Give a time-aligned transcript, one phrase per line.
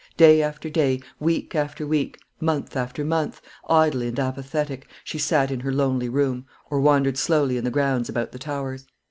[0.17, 5.59] Day after day, week after week, month after month, idle and apathetic, she sat in
[5.59, 8.87] her lonely room, or wandered slowly in the grounds about the Towers.